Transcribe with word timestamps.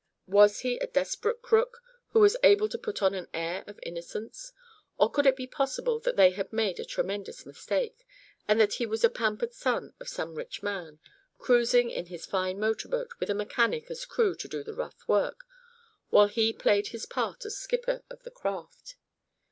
Was 0.25 0.61
he 0.61 0.79
a 0.79 0.87
desperate 0.87 1.43
crook, 1.43 1.77
who 2.09 2.19
was 2.21 2.35
able 2.43 2.67
to 2.69 2.79
put 2.79 3.03
on 3.03 3.13
an 3.13 3.27
air 3.35 3.63
of 3.67 3.79
innocence; 3.83 4.51
or 4.97 5.11
could 5.11 5.27
it 5.27 5.35
be 5.35 5.45
possible 5.45 5.99
they 5.99 6.31
had 6.31 6.51
made 6.51 6.79
a 6.79 6.85
tremendous 6.85 7.45
mistake, 7.45 8.03
and 8.47 8.59
that 8.59 8.73
he 8.73 8.87
was 8.87 9.03
a 9.03 9.11
pampered 9.11 9.53
son 9.53 9.93
of 9.99 10.09
some 10.09 10.33
rich 10.33 10.63
man, 10.63 10.97
cruising 11.37 11.91
in 11.91 12.07
his 12.07 12.25
fine 12.25 12.59
motorboat, 12.59 13.09
with 13.19 13.29
a 13.29 13.35
mechanic 13.35 13.91
as 13.91 14.05
crew 14.07 14.33
to 14.37 14.47
do 14.47 14.63
the 14.63 14.73
rough 14.73 15.07
work, 15.07 15.45
while 16.09 16.25
he 16.25 16.51
played 16.51 16.87
his 16.87 17.05
part 17.05 17.45
as 17.45 17.55
skipper 17.59 18.01
of 18.09 18.23
the 18.23 18.31
craft? 18.31 18.95